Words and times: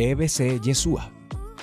EBC 0.00 0.60
Yeshua, 0.60 1.10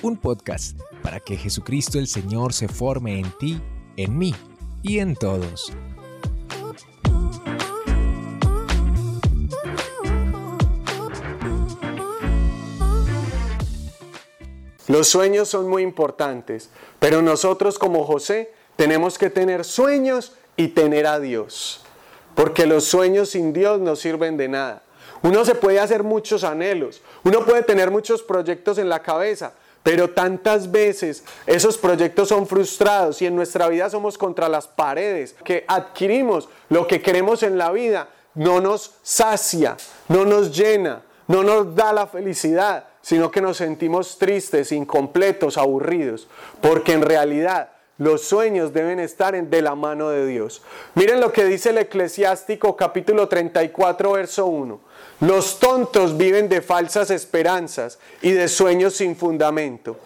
un 0.02 0.18
podcast 0.18 0.78
para 1.02 1.20
que 1.20 1.38
Jesucristo 1.38 1.98
el 1.98 2.06
Señor 2.06 2.52
se 2.52 2.68
forme 2.68 3.18
en 3.18 3.32
ti, 3.38 3.62
en 3.96 4.18
mí 4.18 4.34
y 4.82 4.98
en 4.98 5.16
todos. 5.16 5.72
Los 14.86 15.08
sueños 15.08 15.48
son 15.48 15.70
muy 15.70 15.82
importantes, 15.82 16.68
pero 16.98 17.22
nosotros 17.22 17.78
como 17.78 18.04
José 18.04 18.52
tenemos 18.76 19.16
que 19.16 19.30
tener 19.30 19.64
sueños 19.64 20.34
y 20.58 20.68
tener 20.68 21.06
a 21.06 21.20
Dios, 21.20 21.86
porque 22.34 22.66
los 22.66 22.84
sueños 22.84 23.30
sin 23.30 23.54
Dios 23.54 23.80
no 23.80 23.96
sirven 23.96 24.36
de 24.36 24.48
nada. 24.48 24.85
Uno 25.26 25.44
se 25.44 25.56
puede 25.56 25.80
hacer 25.80 26.04
muchos 26.04 26.44
anhelos, 26.44 27.02
uno 27.24 27.44
puede 27.44 27.64
tener 27.64 27.90
muchos 27.90 28.22
proyectos 28.22 28.78
en 28.78 28.88
la 28.88 29.02
cabeza, 29.02 29.54
pero 29.82 30.10
tantas 30.10 30.70
veces 30.70 31.24
esos 31.46 31.76
proyectos 31.76 32.28
son 32.28 32.46
frustrados 32.46 33.20
y 33.20 33.26
en 33.26 33.34
nuestra 33.34 33.66
vida 33.66 33.90
somos 33.90 34.16
contra 34.16 34.48
las 34.48 34.68
paredes, 34.68 35.34
que 35.42 35.64
adquirimos 35.66 36.48
lo 36.68 36.86
que 36.86 37.02
queremos 37.02 37.42
en 37.42 37.58
la 37.58 37.72
vida, 37.72 38.08
no 38.34 38.60
nos 38.60 38.92
sacia, 39.02 39.76
no 40.06 40.24
nos 40.24 40.56
llena, 40.56 41.02
no 41.26 41.42
nos 41.42 41.74
da 41.74 41.92
la 41.92 42.06
felicidad, 42.06 42.84
sino 43.02 43.28
que 43.28 43.40
nos 43.40 43.56
sentimos 43.56 44.18
tristes, 44.18 44.70
incompletos, 44.70 45.58
aburridos, 45.58 46.28
porque 46.60 46.92
en 46.92 47.02
realidad 47.02 47.70
los 47.98 48.22
sueños 48.22 48.72
deben 48.72 49.00
estar 49.00 49.34
de 49.34 49.62
la 49.62 49.74
mano 49.74 50.10
de 50.10 50.26
Dios. 50.26 50.62
Miren 50.94 51.20
lo 51.20 51.32
que 51.32 51.44
dice 51.44 51.70
el 51.70 51.78
eclesiástico 51.78 52.76
capítulo 52.76 53.28
34, 53.28 54.12
verso 54.12 54.46
1. 54.46 54.80
Los 55.20 55.58
tontos 55.58 56.16
viven 56.16 56.48
de 56.48 56.60
falsas 56.60 57.10
esperanzas 57.10 57.98
y 58.20 58.32
de 58.32 58.48
sueños 58.48 58.94
sin 58.94 59.16
fundamento. 59.16 59.96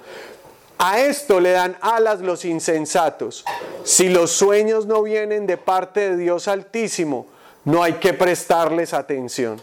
A 0.78 1.00
esto 1.00 1.40
le 1.40 1.50
dan 1.50 1.76
alas 1.80 2.20
los 2.20 2.44
insensatos. 2.44 3.44
Si 3.84 4.08
los 4.08 4.30
sueños 4.30 4.86
no 4.86 5.02
vienen 5.02 5.46
de 5.46 5.56
parte 5.56 6.10
de 6.10 6.16
Dios 6.16 6.48
Altísimo, 6.48 7.26
no 7.64 7.82
hay 7.82 7.94
que 7.94 8.14
prestarles 8.14 8.94
atención. 8.94 9.60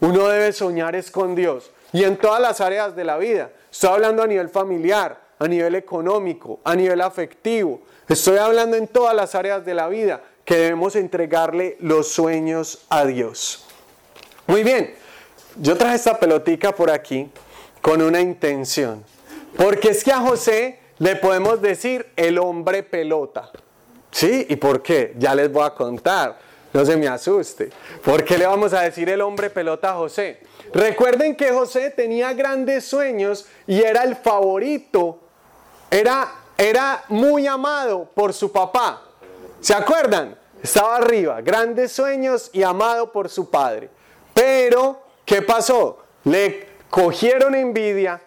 Uno 0.00 0.28
debe 0.28 0.52
soñar 0.52 0.94
es 0.94 1.10
con 1.10 1.34
Dios 1.34 1.70
y 1.92 2.04
en 2.04 2.16
todas 2.16 2.40
las 2.40 2.60
áreas 2.60 2.94
de 2.94 3.04
la 3.04 3.18
vida. 3.18 3.50
Estoy 3.70 3.90
hablando 3.90 4.22
a 4.22 4.26
nivel 4.26 4.48
familiar, 4.48 5.20
a 5.38 5.48
nivel 5.48 5.74
económico, 5.74 6.60
a 6.64 6.74
nivel 6.74 7.00
afectivo. 7.00 7.80
Estoy 8.08 8.38
hablando 8.38 8.76
en 8.76 8.88
todas 8.88 9.14
las 9.14 9.34
áreas 9.34 9.64
de 9.64 9.74
la 9.74 9.88
vida 9.88 10.22
que 10.44 10.56
debemos 10.56 10.96
entregarle 10.96 11.76
los 11.80 12.08
sueños 12.08 12.86
a 12.88 13.04
Dios. 13.04 13.66
Muy 14.46 14.62
bien, 14.62 14.94
yo 15.56 15.76
traje 15.76 15.96
esta 15.96 16.18
pelotica 16.18 16.74
por 16.74 16.90
aquí 16.90 17.30
con 17.82 18.00
una 18.00 18.20
intención. 18.20 19.04
Porque 19.56 19.90
es 19.90 20.04
que 20.04 20.12
a 20.12 20.20
José 20.20 20.78
le 20.98 21.16
podemos 21.16 21.60
decir 21.60 22.06
el 22.16 22.38
hombre 22.38 22.82
pelota. 22.82 23.50
¿Sí? 24.10 24.46
¿Y 24.48 24.56
por 24.56 24.82
qué? 24.82 25.14
Ya 25.18 25.34
les 25.34 25.52
voy 25.52 25.64
a 25.64 25.74
contar. 25.74 26.38
No 26.72 26.84
se 26.84 26.96
me 26.96 27.08
asuste. 27.08 27.70
¿Por 28.04 28.24
qué 28.24 28.38
le 28.38 28.46
vamos 28.46 28.72
a 28.72 28.82
decir 28.82 29.08
el 29.08 29.20
hombre 29.20 29.50
pelota 29.50 29.90
a 29.90 29.94
José? 29.94 30.40
Recuerden 30.72 31.34
que 31.34 31.50
José 31.50 31.90
tenía 31.90 32.32
grandes 32.34 32.84
sueños 32.84 33.46
y 33.66 33.80
era 33.80 34.04
el 34.04 34.16
favorito, 34.16 35.20
era, 35.90 36.32
era 36.56 37.04
muy 37.08 37.46
amado 37.46 38.08
por 38.14 38.32
su 38.32 38.50
papá. 38.52 39.02
¿Se 39.60 39.74
acuerdan? 39.74 40.38
Estaba 40.62 40.96
arriba, 40.96 41.40
grandes 41.40 41.92
sueños 41.92 42.50
y 42.52 42.62
amado 42.62 43.12
por 43.12 43.28
su 43.28 43.50
padre. 43.50 43.90
Pero, 44.34 45.00
¿qué 45.24 45.42
pasó? 45.42 45.98
Le 46.24 46.68
cogieron 46.90 47.54
envidia 47.54 48.20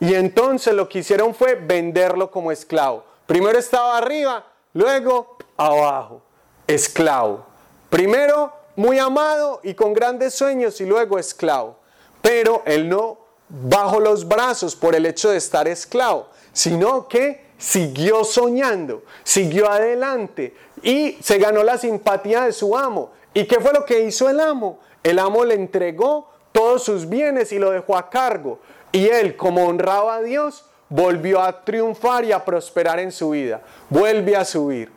y 0.00 0.14
entonces 0.14 0.74
lo 0.74 0.88
que 0.88 1.00
hicieron 1.00 1.34
fue 1.34 1.54
venderlo 1.54 2.30
como 2.30 2.52
esclavo. 2.52 3.04
Primero 3.26 3.58
estaba 3.58 3.96
arriba, 3.98 4.44
luego 4.72 5.36
abajo, 5.56 6.22
esclavo. 6.66 7.44
Primero 7.90 8.52
muy 8.76 8.98
amado 8.98 9.60
y 9.62 9.74
con 9.74 9.92
grandes 9.92 10.34
sueños 10.34 10.80
y 10.80 10.86
luego 10.86 11.18
esclavo. 11.18 11.76
Pero 12.20 12.62
él 12.66 12.88
no 12.88 13.18
bajó 13.48 14.00
los 14.00 14.26
brazos 14.26 14.74
por 14.74 14.94
el 14.94 15.06
hecho 15.06 15.30
de 15.30 15.36
estar 15.36 15.68
esclavo, 15.68 16.28
sino 16.52 17.08
que 17.08 17.44
siguió 17.58 18.24
soñando, 18.24 19.04
siguió 19.22 19.70
adelante 19.70 20.54
y 20.82 21.18
se 21.22 21.38
ganó 21.38 21.62
la 21.62 21.78
simpatía 21.78 22.44
de 22.44 22.52
su 22.52 22.76
amo. 22.76 23.12
¿Y 23.32 23.46
qué 23.46 23.60
fue 23.60 23.72
lo 23.72 23.84
que 23.84 24.04
hizo 24.04 24.28
el 24.28 24.40
amo? 24.40 24.80
El 25.02 25.18
amo 25.18 25.44
le 25.44 25.54
entregó 25.54 26.30
todos 26.52 26.84
sus 26.84 27.08
bienes 27.08 27.52
y 27.52 27.58
lo 27.58 27.70
dejó 27.70 27.96
a 27.96 28.10
cargo. 28.10 28.60
Y 28.92 29.08
él, 29.08 29.36
como 29.36 29.66
honraba 29.66 30.16
a 30.16 30.22
Dios, 30.22 30.64
volvió 30.88 31.40
a 31.40 31.64
triunfar 31.64 32.24
y 32.24 32.32
a 32.32 32.44
prosperar 32.44 33.00
en 33.00 33.10
su 33.10 33.30
vida. 33.30 33.62
Vuelve 33.90 34.36
a 34.36 34.44
subir. 34.44 34.92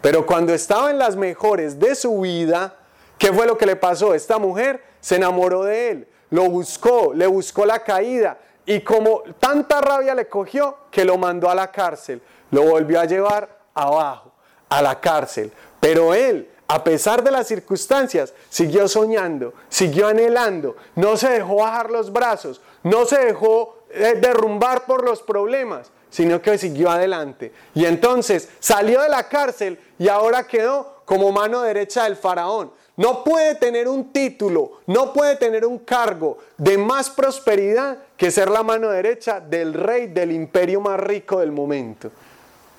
Pero 0.00 0.24
cuando 0.26 0.54
estaba 0.54 0.90
en 0.90 0.98
las 0.98 1.16
mejores 1.16 1.78
de 1.78 1.94
su 1.94 2.20
vida, 2.20 2.76
¿qué 3.18 3.32
fue 3.32 3.46
lo 3.46 3.58
que 3.58 3.66
le 3.66 3.76
pasó? 3.76 4.14
Esta 4.14 4.38
mujer 4.38 4.82
se 5.00 5.16
enamoró 5.16 5.64
de 5.64 5.90
él, 5.90 6.08
lo 6.32 6.48
buscó, 6.48 7.12
le 7.14 7.26
buscó 7.26 7.64
la 7.64 7.84
caída 7.84 8.38
y 8.64 8.80
como 8.80 9.22
tanta 9.38 9.80
rabia 9.80 10.14
le 10.14 10.28
cogió 10.28 10.78
que 10.90 11.04
lo 11.04 11.18
mandó 11.18 11.50
a 11.50 11.54
la 11.54 11.70
cárcel, 11.70 12.22
lo 12.50 12.62
volvió 12.62 13.00
a 13.00 13.04
llevar 13.04 13.60
abajo, 13.74 14.32
a 14.68 14.80
la 14.80 14.98
cárcel. 14.98 15.52
Pero 15.78 16.14
él, 16.14 16.48
a 16.68 16.82
pesar 16.82 17.22
de 17.22 17.30
las 17.30 17.48
circunstancias, 17.48 18.32
siguió 18.48 18.88
soñando, 18.88 19.52
siguió 19.68 20.08
anhelando, 20.08 20.76
no 20.94 21.18
se 21.18 21.28
dejó 21.28 21.56
bajar 21.56 21.90
los 21.90 22.10
brazos, 22.10 22.62
no 22.82 23.04
se 23.04 23.18
dejó 23.26 23.84
eh, 23.90 24.18
derrumbar 24.18 24.86
por 24.86 25.04
los 25.04 25.20
problemas, 25.20 25.90
sino 26.08 26.40
que 26.40 26.56
siguió 26.56 26.90
adelante. 26.90 27.52
Y 27.74 27.84
entonces 27.84 28.48
salió 28.58 29.02
de 29.02 29.10
la 29.10 29.28
cárcel 29.28 29.78
y 29.98 30.08
ahora 30.08 30.46
quedó 30.46 31.02
como 31.04 31.30
mano 31.30 31.60
derecha 31.60 32.04
del 32.04 32.16
faraón. 32.16 32.72
No 32.96 33.24
puede 33.24 33.54
tener 33.54 33.88
un 33.88 34.12
título, 34.12 34.72
no 34.86 35.12
puede 35.12 35.36
tener 35.36 35.64
un 35.64 35.78
cargo 35.78 36.38
de 36.58 36.76
más 36.76 37.08
prosperidad 37.08 37.98
que 38.16 38.30
ser 38.30 38.50
la 38.50 38.62
mano 38.62 38.90
derecha 38.90 39.40
del 39.40 39.72
rey 39.72 40.08
del 40.08 40.30
imperio 40.30 40.80
más 40.80 41.00
rico 41.00 41.40
del 41.40 41.52
momento. 41.52 42.10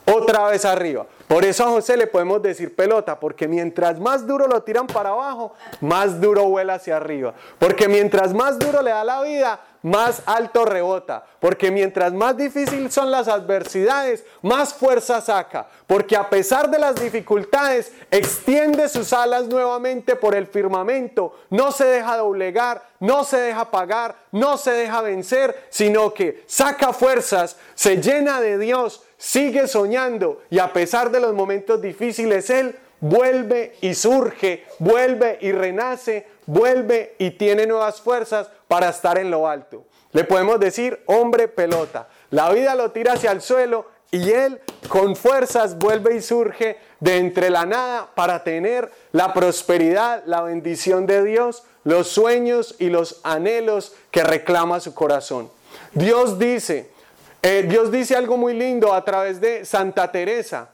Otra 0.05 0.47
vez 0.49 0.65
arriba. 0.65 1.05
Por 1.27 1.45
eso 1.45 1.63
a 1.63 1.69
José 1.69 1.97
le 1.97 2.07
podemos 2.07 2.41
decir 2.41 2.75
pelota, 2.75 3.19
porque 3.19 3.47
mientras 3.47 3.99
más 3.99 4.27
duro 4.27 4.47
lo 4.47 4.61
tiran 4.61 4.85
para 4.85 5.09
abajo, 5.09 5.53
más 5.81 6.19
duro 6.19 6.43
vuela 6.43 6.75
hacia 6.75 6.97
arriba. 6.97 7.33
Porque 7.57 7.87
mientras 7.87 8.33
más 8.33 8.59
duro 8.59 8.81
le 8.81 8.91
da 8.91 9.03
la 9.03 9.21
vida, 9.23 9.59
más 9.83 10.23
alto 10.25 10.65
rebota. 10.65 11.23
Porque 11.39 11.69
mientras 11.69 12.11
más 12.13 12.35
difícil 12.35 12.91
son 12.91 13.11
las 13.11 13.27
adversidades, 13.27 14.25
más 14.41 14.73
fuerza 14.73 15.21
saca. 15.21 15.67
Porque 15.85 16.17
a 16.17 16.29
pesar 16.29 16.71
de 16.71 16.79
las 16.79 16.95
dificultades, 16.95 17.91
extiende 18.09 18.89
sus 18.89 19.13
alas 19.13 19.47
nuevamente 19.47 20.15
por 20.15 20.33
el 20.33 20.47
firmamento. 20.47 21.35
No 21.51 21.71
se 21.71 21.85
deja 21.85 22.17
doblegar, 22.17 22.83
no 22.99 23.23
se 23.23 23.37
deja 23.37 23.69
pagar, 23.69 24.15
no 24.31 24.57
se 24.57 24.71
deja 24.71 25.01
vencer, 25.01 25.67
sino 25.69 26.13
que 26.13 26.43
saca 26.47 26.91
fuerzas, 26.93 27.57
se 27.75 28.01
llena 28.01 28.41
de 28.41 28.57
Dios 28.57 29.03
sigue 29.23 29.69
soñando 29.69 30.41
y 30.49 30.59
a 30.59 30.73
pesar 30.73 31.09
de 31.09 31.21
los 31.21 31.33
momentos 31.33 31.81
difíciles, 31.81 32.49
Él 32.49 32.77
vuelve 32.99 33.77
y 33.79 33.93
surge, 33.93 34.65
vuelve 34.79 35.37
y 35.39 35.53
renace, 35.53 36.27
vuelve 36.45 37.15
y 37.19 37.31
tiene 37.31 37.65
nuevas 37.65 38.01
fuerzas 38.01 38.49
para 38.73 38.89
estar 38.89 39.19
en 39.19 39.29
lo 39.29 39.47
alto. 39.47 39.85
Le 40.13 40.23
podemos 40.23 40.59
decir 40.59 41.03
hombre 41.05 41.47
pelota. 41.47 42.07
La 42.31 42.49
vida 42.49 42.73
lo 42.73 42.89
tira 42.89 43.13
hacia 43.13 43.31
el 43.31 43.39
suelo 43.39 43.85
y 44.09 44.31
Él 44.31 44.61
con 44.87 45.15
fuerzas 45.15 45.77
vuelve 45.77 46.15
y 46.15 46.23
surge 46.23 46.77
de 46.99 47.17
entre 47.17 47.51
la 47.51 47.67
nada 47.67 48.09
para 48.15 48.43
tener 48.43 48.91
la 49.11 49.31
prosperidad, 49.31 50.23
la 50.25 50.41
bendición 50.41 51.05
de 51.05 51.23
Dios, 51.23 51.61
los 51.83 52.07
sueños 52.07 52.73
y 52.79 52.89
los 52.89 53.21
anhelos 53.21 53.93
que 54.09 54.23
reclama 54.23 54.79
su 54.79 54.95
corazón. 54.95 55.51
Dios 55.91 56.39
dice, 56.39 56.89
eh, 57.43 57.67
Dios 57.69 57.91
dice 57.91 58.15
algo 58.15 58.37
muy 58.37 58.55
lindo 58.55 58.91
a 58.91 59.05
través 59.05 59.39
de 59.39 59.65
Santa 59.65 60.11
Teresa, 60.11 60.71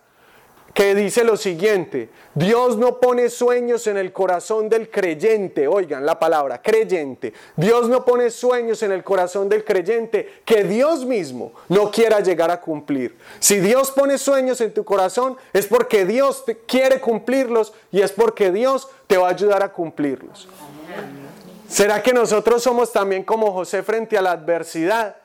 que 0.74 0.96
dice 0.96 1.24
lo 1.24 1.36
siguiente, 1.36 2.10
Dios 2.36 2.78
no 2.78 3.00
pone 3.00 3.30
sueños 3.30 3.88
en 3.88 3.98
el 3.98 4.14
corazón 4.14 4.70
del 4.70 4.90
creyente, 4.90 5.68
oigan 5.68 6.06
la 6.06 6.20
palabra, 6.20 6.62
creyente, 6.62 7.34
Dios 7.56 7.90
no 7.90 8.06
pone 8.06 8.30
sueños 8.30 8.84
en 8.84 8.92
el 8.92 9.04
corazón 9.04 9.50
del 9.50 9.64
creyente 9.64 10.42
que 10.46 10.64
Dios 10.64 11.06
mismo 11.06 11.54
no 11.68 11.92
quiera 11.92 12.20
llegar 12.20 12.52
a 12.52 12.62
cumplir. 12.62 13.18
Si 13.40 13.60
Dios 13.60 13.92
pone 13.92 14.18
sueños 14.18 14.62
en 14.62 14.74
tu 14.74 14.84
corazón 14.84 15.38
es 15.54 15.68
porque 15.68 16.06
Dios 16.06 16.46
te 16.46 16.58
quiere 16.58 17.00
cumplirlos 17.00 17.74
y 17.92 18.02
es 18.02 18.12
porque 18.12 18.52
Dios 18.52 18.88
te 19.08 19.18
va 19.18 19.28
a 19.28 19.32
ayudar 19.32 19.64
a 19.64 19.74
cumplirlos. 19.74 20.48
¿Será 21.68 22.02
que 22.02 22.14
nosotros 22.14 22.64
somos 22.64 22.92
también 22.92 23.24
como 23.24 23.52
José 23.52 23.84
frente 23.84 24.18
a 24.18 24.22
la 24.22 24.32
adversidad? 24.32 25.18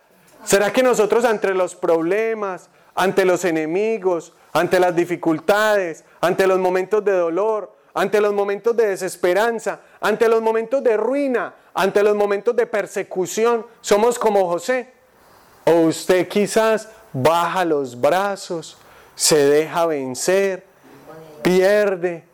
¿Será 0.44 0.72
que 0.72 0.82
nosotros 0.82 1.24
ante 1.24 1.54
los 1.54 1.74
problemas, 1.74 2.68
ante 2.94 3.24
los 3.24 3.44
enemigos, 3.44 4.32
ante 4.52 4.78
las 4.78 4.94
dificultades, 4.94 6.04
ante 6.20 6.46
los 6.46 6.58
momentos 6.58 7.04
de 7.04 7.12
dolor, 7.12 7.72
ante 7.94 8.20
los 8.20 8.32
momentos 8.32 8.76
de 8.76 8.88
desesperanza, 8.88 9.80
ante 10.00 10.28
los 10.28 10.42
momentos 10.42 10.82
de 10.82 10.96
ruina, 10.96 11.54
ante 11.74 12.02
los 12.02 12.14
momentos 12.16 12.54
de 12.56 12.66
persecución, 12.66 13.66
somos 13.80 14.18
como 14.18 14.48
José. 14.48 14.92
O 15.64 15.72
usted 15.86 16.28
quizás 16.28 16.88
baja 17.12 17.64
los 17.64 18.00
brazos, 18.00 18.76
se 19.14 19.38
deja 19.38 19.86
vencer, 19.86 20.64
pierde 21.42 22.24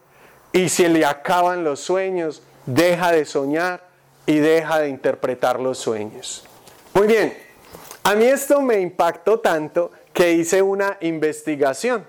y 0.53 0.69
se 0.69 0.89
le 0.89 1.05
acaban 1.05 1.63
los 1.63 1.81
sueños, 1.81 2.43
deja 2.67 3.13
de 3.13 3.25
soñar 3.25 3.87
y 4.27 4.39
deja 4.39 4.81
de 4.81 4.89
interpretar 4.89 5.61
los 5.61 5.79
sueños. 5.79 6.45
Muy 6.95 7.07
bien, 7.07 7.37
a 8.03 8.15
mí 8.15 8.25
esto 8.25 8.61
me 8.63 8.81
impactó 8.81 9.41
tanto 9.41 9.93
que 10.13 10.33
hice 10.33 10.63
una 10.63 10.97
investigación. 11.01 12.07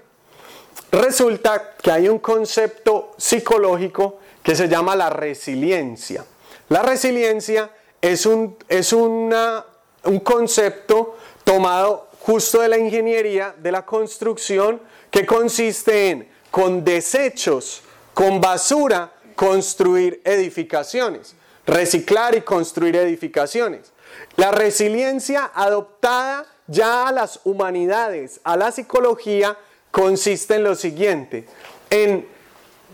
Resulta 0.92 1.75
que 1.81 1.92
hay 1.92 2.09
un 2.09 2.19
concepto 2.19 3.13
psicológico 3.18 4.19
que 4.44 4.56
se 4.56 4.68
llama 4.68 4.95
la 4.95 5.09
resiliencia. 5.09 6.25
La 6.69 6.81
resiliencia 6.81 7.69
es 8.01 8.25
un, 8.25 8.57
es 8.68 8.92
una, 8.92 9.65
un 10.03 10.19
concepto 10.19 11.18
tomado 11.44 12.07
justo 12.19 12.62
de 12.62 12.68
la 12.68 12.77
ingeniería, 12.77 13.56
de 13.57 13.71
la 13.71 13.86
construcción, 13.86 14.81
que 15.09 15.25
consiste 15.25 16.09
en, 16.09 16.30
con 16.50 16.83
desechos, 16.83 17.81
con 18.13 18.42
basura, 18.42 19.13
construir 19.36 20.21
edificaciones, 20.24 21.36
reciclar 21.65 22.36
y 22.36 22.42
construir 22.42 22.95
edificaciones. 22.95 23.92
La 24.36 24.51
resiliencia 24.51 25.51
adoptada 25.53 26.45
ya 26.67 27.07
a 27.07 27.11
las 27.11 27.39
humanidades, 27.43 28.39
a 28.43 28.57
la 28.57 28.71
psicología, 28.71 29.57
consiste 29.91 30.55
en 30.55 30.63
lo 30.63 30.75
siguiente, 30.75 31.45
en 31.89 32.25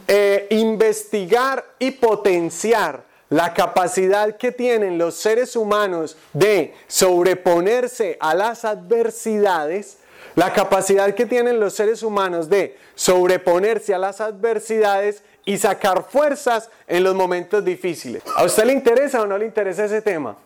eh, 0.07 0.47
investigar 0.51 1.65
y 1.79 1.91
potenciar 1.91 3.03
la 3.29 3.53
capacidad 3.53 4.37
que 4.37 4.51
tienen 4.51 4.97
los 4.97 5.15
seres 5.15 5.55
humanos 5.55 6.17
de 6.33 6.73
sobreponerse 6.87 8.17
a 8.19 8.33
las 8.33 8.63
adversidades, 8.63 9.97
la 10.35 10.53
capacidad 10.53 11.13
que 11.13 11.25
tienen 11.25 11.59
los 11.59 11.73
seres 11.73 12.03
humanos 12.03 12.49
de 12.49 12.77
sobreponerse 12.95 13.93
a 13.93 13.97
las 13.97 14.21
adversidades 14.21 15.23
y 15.45 15.57
sacar 15.57 16.05
fuerzas 16.09 16.69
en 16.87 17.03
los 17.03 17.15
momentos 17.15 17.63
difíciles. 17.65 18.23
¿A 18.35 18.45
usted 18.45 18.65
le 18.65 18.73
interesa 18.73 19.21
o 19.21 19.27
no 19.27 19.37
le 19.37 19.45
interesa 19.45 19.85
ese 19.85 20.01
tema? 20.01 20.37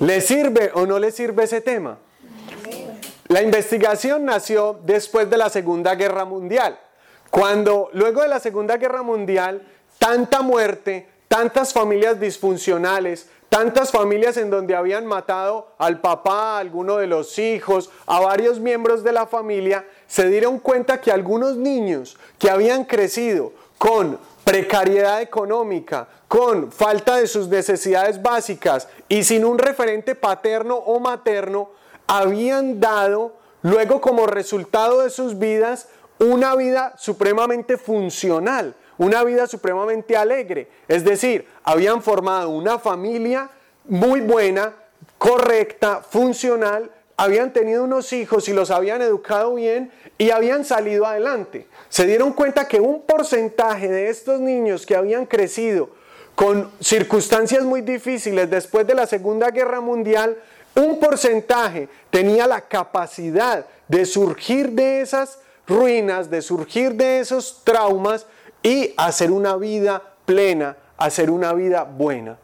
¿Le 0.00 0.20
sirve 0.20 0.70
o 0.74 0.86
no 0.86 0.98
le 0.98 1.10
sirve 1.10 1.44
ese 1.44 1.60
tema? 1.60 1.98
La 3.28 3.42
investigación 3.42 4.24
nació 4.24 4.78
después 4.84 5.28
de 5.28 5.36
la 5.36 5.50
Segunda 5.50 5.96
Guerra 5.96 6.24
Mundial, 6.24 6.78
cuando 7.30 7.90
luego 7.92 8.22
de 8.22 8.28
la 8.28 8.38
Segunda 8.38 8.76
Guerra 8.76 9.02
Mundial, 9.02 9.66
tanta 9.98 10.42
muerte, 10.42 11.08
tantas 11.26 11.72
familias 11.72 12.20
disfuncionales, 12.20 13.28
tantas 13.48 13.90
familias 13.90 14.36
en 14.36 14.48
donde 14.48 14.76
habían 14.76 15.06
matado 15.06 15.72
al 15.78 16.00
papá, 16.00 16.56
a 16.56 16.58
alguno 16.60 16.98
de 16.98 17.08
los 17.08 17.36
hijos, 17.40 17.90
a 18.06 18.20
varios 18.20 18.60
miembros 18.60 19.02
de 19.02 19.12
la 19.12 19.26
familia, 19.26 19.84
se 20.06 20.28
dieron 20.28 20.60
cuenta 20.60 21.00
que 21.00 21.10
algunos 21.10 21.56
niños 21.56 22.16
que 22.38 22.48
habían 22.48 22.84
crecido 22.84 23.52
con 23.76 24.20
precariedad 24.44 25.20
económica, 25.20 26.06
con 26.28 26.70
falta 26.70 27.16
de 27.16 27.26
sus 27.26 27.48
necesidades 27.48 28.22
básicas 28.22 28.86
y 29.08 29.24
sin 29.24 29.44
un 29.44 29.58
referente 29.58 30.14
paterno 30.14 30.76
o 30.76 31.00
materno, 31.00 31.70
habían 32.06 32.80
dado 32.80 33.36
luego 33.62 34.00
como 34.00 34.26
resultado 34.26 35.02
de 35.02 35.10
sus 35.10 35.38
vidas 35.38 35.88
una 36.18 36.54
vida 36.54 36.94
supremamente 36.96 37.76
funcional, 37.76 38.74
una 38.98 39.24
vida 39.24 39.46
supremamente 39.46 40.16
alegre. 40.16 40.68
Es 40.88 41.04
decir, 41.04 41.46
habían 41.62 42.02
formado 42.02 42.50
una 42.50 42.78
familia 42.78 43.50
muy 43.84 44.20
buena, 44.20 44.72
correcta, 45.18 46.00
funcional, 46.02 46.90
habían 47.16 47.52
tenido 47.52 47.84
unos 47.84 48.12
hijos 48.12 48.48
y 48.48 48.52
los 48.52 48.70
habían 48.70 49.02
educado 49.02 49.54
bien 49.54 49.90
y 50.18 50.30
habían 50.30 50.64
salido 50.64 51.06
adelante. 51.06 51.66
Se 51.88 52.06
dieron 52.06 52.32
cuenta 52.32 52.68
que 52.68 52.80
un 52.80 53.02
porcentaje 53.02 53.88
de 53.88 54.08
estos 54.08 54.40
niños 54.40 54.84
que 54.84 54.96
habían 54.96 55.26
crecido 55.26 55.90
con 56.34 56.70
circunstancias 56.80 57.64
muy 57.64 57.80
difíciles 57.80 58.50
después 58.50 58.86
de 58.86 58.94
la 58.94 59.06
Segunda 59.06 59.50
Guerra 59.50 59.80
Mundial, 59.80 60.36
un 60.76 61.00
porcentaje 61.00 61.88
tenía 62.10 62.46
la 62.46 62.60
capacidad 62.60 63.66
de 63.88 64.04
surgir 64.04 64.70
de 64.70 65.00
esas 65.00 65.38
ruinas, 65.66 66.30
de 66.30 66.42
surgir 66.42 66.94
de 66.94 67.20
esos 67.20 67.62
traumas 67.64 68.26
y 68.62 68.92
hacer 68.96 69.30
una 69.30 69.56
vida 69.56 70.02
plena, 70.24 70.76
hacer 70.96 71.30
una 71.30 71.52
vida 71.52 71.84
buena. 71.84 72.36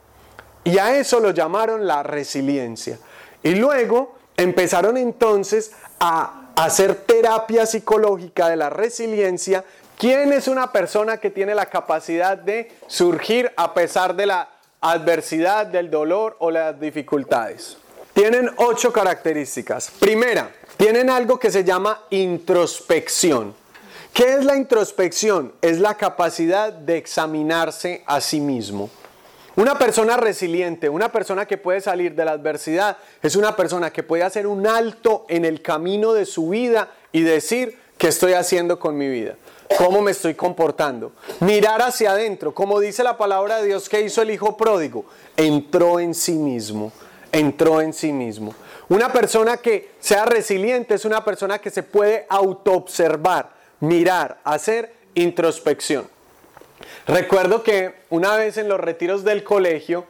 Y 0.64 0.78
a 0.78 0.96
eso 0.96 1.20
lo 1.20 1.30
llamaron 1.30 1.86
la 1.86 2.02
resiliencia. 2.02 2.98
Y 3.42 3.54
luego 3.54 4.14
empezaron 4.36 4.96
entonces 4.96 5.72
a 6.00 6.52
hacer 6.56 6.94
terapia 6.94 7.66
psicológica 7.66 8.48
de 8.48 8.56
la 8.56 8.70
resiliencia. 8.70 9.64
¿Quién 9.98 10.32
es 10.32 10.48
una 10.48 10.72
persona 10.72 11.18
que 11.18 11.30
tiene 11.30 11.54
la 11.54 11.66
capacidad 11.66 12.38
de 12.38 12.72
surgir 12.86 13.52
a 13.56 13.74
pesar 13.74 14.14
de 14.14 14.26
la 14.26 14.48
adversidad, 14.80 15.66
del 15.66 15.90
dolor 15.90 16.36
o 16.38 16.50
las 16.50 16.78
dificultades? 16.80 17.81
Tienen 18.22 18.52
ocho 18.58 18.92
características. 18.92 19.90
Primera, 19.98 20.54
tienen 20.76 21.10
algo 21.10 21.40
que 21.40 21.50
se 21.50 21.64
llama 21.64 22.04
introspección. 22.10 23.52
¿Qué 24.14 24.34
es 24.34 24.44
la 24.44 24.54
introspección? 24.54 25.52
Es 25.60 25.80
la 25.80 25.96
capacidad 25.96 26.72
de 26.72 26.98
examinarse 26.98 28.04
a 28.06 28.20
sí 28.20 28.38
mismo. 28.40 28.90
Una 29.56 29.76
persona 29.76 30.16
resiliente, 30.16 30.88
una 30.88 31.10
persona 31.10 31.46
que 31.46 31.58
puede 31.58 31.80
salir 31.80 32.14
de 32.14 32.24
la 32.24 32.30
adversidad, 32.30 32.96
es 33.20 33.34
una 33.34 33.56
persona 33.56 33.92
que 33.92 34.04
puede 34.04 34.22
hacer 34.22 34.46
un 34.46 34.68
alto 34.68 35.26
en 35.28 35.44
el 35.44 35.60
camino 35.60 36.12
de 36.12 36.24
su 36.24 36.50
vida 36.50 36.90
y 37.10 37.22
decir, 37.22 37.76
¿qué 37.98 38.06
estoy 38.06 38.34
haciendo 38.34 38.78
con 38.78 38.96
mi 38.96 39.08
vida? 39.08 39.34
¿Cómo 39.78 40.00
me 40.00 40.12
estoy 40.12 40.34
comportando? 40.34 41.10
Mirar 41.40 41.82
hacia 41.82 42.12
adentro, 42.12 42.54
como 42.54 42.78
dice 42.78 43.02
la 43.02 43.18
palabra 43.18 43.56
de 43.56 43.66
Dios 43.66 43.88
que 43.88 44.00
hizo 44.00 44.22
el 44.22 44.30
hijo 44.30 44.56
pródigo, 44.56 45.06
entró 45.36 45.98
en 45.98 46.14
sí 46.14 46.34
mismo 46.34 46.92
entró 47.32 47.80
en 47.80 47.92
sí 47.92 48.12
mismo. 48.12 48.54
Una 48.88 49.12
persona 49.12 49.56
que 49.56 49.90
sea 49.98 50.26
resiliente 50.26 50.94
es 50.94 51.04
una 51.04 51.24
persona 51.24 51.58
que 51.58 51.70
se 51.70 51.82
puede 51.82 52.26
autoobservar, 52.28 53.50
mirar, 53.80 54.38
hacer 54.44 54.92
introspección. 55.14 56.06
Recuerdo 57.06 57.62
que 57.62 57.94
una 58.10 58.36
vez 58.36 58.58
en 58.58 58.68
los 58.68 58.78
retiros 58.78 59.24
del 59.24 59.42
colegio, 59.42 60.06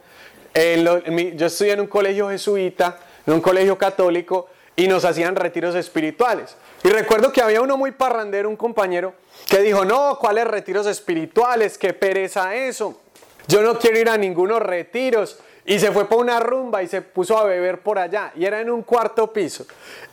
yo 0.53 1.45
estudié 1.45 1.73
en 1.73 1.79
un 1.79 1.87
colegio 1.87 2.29
jesuita, 2.29 2.99
en 3.25 3.33
un 3.33 3.41
colegio 3.41 3.77
católico, 3.77 4.49
y 4.75 4.87
nos 4.87 5.05
hacían 5.05 5.35
retiros 5.35 5.75
espirituales. 5.75 6.55
Y 6.83 6.89
recuerdo 6.89 7.31
que 7.31 7.41
había 7.41 7.61
uno 7.61 7.77
muy 7.77 7.91
parrandero, 7.91 8.49
un 8.49 8.57
compañero, 8.57 9.13
que 9.47 9.61
dijo, 9.61 9.85
no, 9.85 10.17
¿cuáles 10.19 10.45
retiros 10.45 10.87
espirituales? 10.87 11.77
¿Qué 11.77 11.93
pereza 11.93 12.55
eso? 12.55 12.99
Yo 13.47 13.61
no 13.61 13.77
quiero 13.77 13.99
ir 13.99 14.09
a 14.09 14.17
ningunos 14.17 14.61
retiros. 14.61 15.39
Y 15.65 15.79
se 15.79 15.91
fue 15.91 16.09
por 16.09 16.19
una 16.19 16.39
rumba 16.39 16.83
y 16.83 16.87
se 16.87 17.01
puso 17.01 17.37
a 17.37 17.45
beber 17.45 17.81
por 17.81 17.97
allá. 17.97 18.33
Y 18.35 18.45
era 18.45 18.59
en 18.59 18.69
un 18.69 18.83
cuarto 18.83 19.31
piso. 19.31 19.65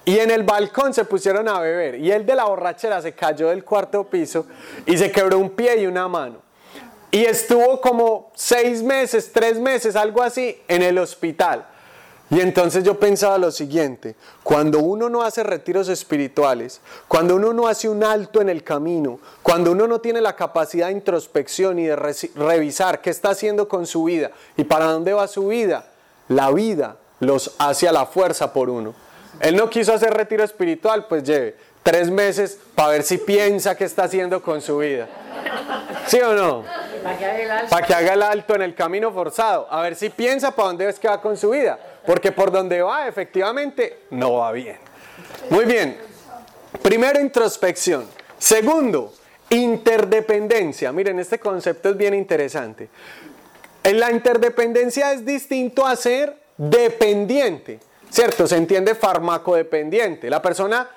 Y 0.05 0.19
en 0.19 0.31
el 0.31 0.45
balcón 0.45 0.95
se 0.95 1.05
pusieron 1.05 1.49
a 1.49 1.59
beber. 1.59 1.97
Y 1.97 2.13
él 2.13 2.25
de 2.25 2.37
la 2.37 2.45
borrachera 2.45 3.03
se 3.03 3.13
cayó 3.13 3.49
del 3.49 3.65
cuarto 3.65 4.05
piso 4.05 4.47
y 4.87 4.97
se 4.97 5.11
quebró 5.11 5.39
un 5.39 5.51
pie 5.51 5.81
y 5.83 5.87
una 5.87 6.07
mano. 6.07 6.43
Y 7.11 7.25
estuvo 7.25 7.81
como 7.81 8.31
seis 8.35 8.83
meses, 8.83 9.33
tres 9.33 9.59
meses, 9.59 9.97
algo 9.97 10.23
así, 10.23 10.61
en 10.69 10.83
el 10.83 10.97
hospital. 10.99 11.67
Y 12.31 12.41
entonces 12.41 12.85
yo 12.85 13.01
pensaba 13.01 13.39
lo 13.39 13.51
siguiente, 13.51 14.15
cuando 14.45 14.79
uno 14.79 15.09
no 15.09 15.23
hace 15.23 15.43
retiros 15.43 15.89
espirituales, 15.89 16.81
cuando 17.09 17.35
uno 17.35 17.53
no 17.53 17.67
hace 17.67 17.89
un 17.89 18.05
alto 18.05 18.41
en 18.41 18.49
el 18.49 18.63
camino, 18.63 19.19
cuando 19.43 19.73
uno 19.73 19.89
no 19.89 20.01
tiene 20.01 20.21
la 20.21 20.37
capacidad 20.37 20.87
de 20.87 20.93
introspección 20.93 21.81
y 21.81 21.87
de 21.87 21.97
revisar 21.97 23.01
qué 23.01 23.11
está 23.11 23.31
haciendo 23.31 23.67
con 23.67 23.85
su 23.85 24.05
vida 24.05 24.31
y 24.57 24.63
para 24.63 24.85
dónde 24.85 25.13
va 25.13 25.27
su 25.27 25.49
vida, 25.49 25.87
la 26.29 26.53
vida 26.53 26.99
los 27.19 27.57
hace 27.59 27.89
a 27.89 27.93
la 27.93 28.07
fuerza 28.07 28.53
por 28.53 28.71
uno. 28.71 28.95
Él 29.41 29.57
no 29.57 29.69
quiso 29.69 29.93
hacer 29.93 30.15
retiro 30.15 30.45
espiritual, 30.45 31.07
pues 31.09 31.25
lleve 31.25 31.57
tres 31.83 32.11
meses 32.11 32.59
para 32.75 32.91
ver 32.91 33.03
si 33.03 33.19
piensa 33.19 33.75
qué 33.75 33.85
está 33.85 34.05
haciendo 34.05 34.43
con 34.43 34.61
su 34.61 34.79
vida. 34.79 35.09
¿Sí 36.07 36.21
o 36.21 36.35
no? 36.35 36.65
Para 37.69 37.87
que 37.87 37.95
haga 37.95 38.15
el 38.15 38.23
alto 38.23 38.55
en 38.55 38.63
el 38.63 38.75
camino 38.75 39.13
forzado. 39.13 39.67
A 39.71 39.83
ver 39.83 39.97
si 39.97 40.11
piensa 40.11 40.55
para 40.55 40.69
dónde 40.69 40.89
es 40.89 40.99
que 40.99 41.09
va 41.09 41.21
con 41.21 41.37
su 41.37 41.51
vida. 41.51 41.79
Porque 42.05 42.33
por 42.33 42.51
donde 42.51 42.83
va, 42.83 43.07
efectivamente, 43.07 44.01
no 44.11 44.35
va 44.35 44.53
bien. 44.53 44.79
Muy 45.51 45.65
bien. 45.65 45.97
Primero, 46.83 47.21
introspección. 47.21 48.07
Segundo, 48.39 49.13
interdependencia. 49.51 50.93
Miren, 50.93 51.19
este 51.19 51.39
concepto 51.39 51.91
es 51.91 51.97
bien 51.97 52.15
interesante. 52.15 52.89
En 53.83 53.99
la 53.99 54.11
interdependencia 54.11 55.13
es 55.13 55.25
distinto 55.25 55.87
a 55.87 55.97
ser 55.97 56.37
dependiente. 56.57 57.81
¿Cierto? 58.11 58.47
Se 58.47 58.57
entiende 58.57 58.95
farmacodependiente. 58.95 60.29
La 60.29 60.43
persona 60.43 60.89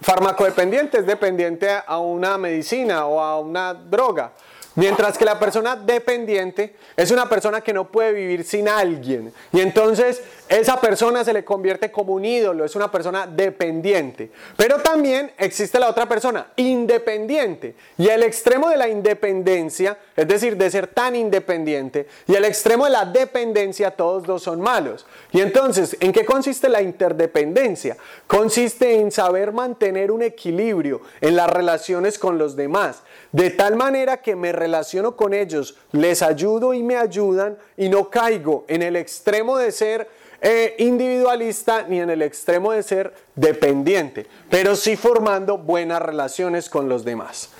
farmacodependiente 0.00 0.98
es 0.98 1.06
dependiente 1.06 1.68
a 1.86 1.98
una 1.98 2.38
medicina 2.38 3.06
o 3.06 3.20
a 3.20 3.38
una 3.38 3.74
droga. 3.74 4.32
Mientras 4.76 5.18
que 5.18 5.24
la 5.24 5.38
persona 5.38 5.74
dependiente 5.74 6.76
es 6.96 7.10
una 7.10 7.28
persona 7.28 7.60
que 7.60 7.72
no 7.72 7.90
puede 7.90 8.12
vivir 8.12 8.44
sin 8.44 8.68
alguien. 8.68 9.32
Y 9.52 9.60
entonces 9.60 10.22
esa 10.50 10.80
persona 10.80 11.22
se 11.22 11.32
le 11.32 11.44
convierte 11.44 11.92
como 11.92 12.12
un 12.12 12.24
ídolo, 12.24 12.64
es 12.64 12.74
una 12.74 12.90
persona 12.90 13.24
dependiente. 13.24 14.32
Pero 14.56 14.78
también 14.78 15.30
existe 15.38 15.78
la 15.78 15.88
otra 15.88 16.08
persona, 16.08 16.48
independiente. 16.56 17.76
Y 17.96 18.08
el 18.08 18.24
extremo 18.24 18.68
de 18.68 18.76
la 18.76 18.88
independencia, 18.88 19.96
es 20.16 20.26
decir, 20.26 20.56
de 20.56 20.68
ser 20.68 20.88
tan 20.88 21.14
independiente, 21.14 22.08
y 22.26 22.34
el 22.34 22.44
extremo 22.44 22.86
de 22.86 22.90
la 22.90 23.04
dependencia, 23.04 23.92
todos 23.92 24.24
dos 24.24 24.42
son 24.42 24.60
malos. 24.60 25.06
Y 25.30 25.40
entonces, 25.40 25.96
¿en 26.00 26.10
qué 26.10 26.24
consiste 26.24 26.68
la 26.68 26.82
interdependencia? 26.82 27.96
Consiste 28.26 28.96
en 28.96 29.12
saber 29.12 29.52
mantener 29.52 30.10
un 30.10 30.22
equilibrio 30.22 31.00
en 31.20 31.36
las 31.36 31.48
relaciones 31.48 32.18
con 32.18 32.38
los 32.38 32.56
demás, 32.56 33.04
de 33.30 33.50
tal 33.50 33.76
manera 33.76 34.20
que 34.20 34.34
me 34.34 34.50
relaciono 34.50 35.14
con 35.14 35.32
ellos, 35.32 35.76
les 35.92 36.22
ayudo 36.22 36.74
y 36.74 36.82
me 36.82 36.96
ayudan 36.96 37.56
y 37.76 37.88
no 37.88 38.10
caigo 38.10 38.64
en 38.66 38.82
el 38.82 38.96
extremo 38.96 39.56
de 39.56 39.70
ser 39.70 40.19
eh, 40.40 40.74
individualista 40.78 41.84
ni 41.88 42.00
en 42.00 42.10
el 42.10 42.22
extremo 42.22 42.72
de 42.72 42.82
ser 42.82 43.14
dependiente, 43.34 44.26
pero 44.48 44.76
sí 44.76 44.96
formando 44.96 45.58
buenas 45.58 46.00
relaciones 46.00 46.70
con 46.70 46.88
los 46.88 47.04
demás. 47.04 47.50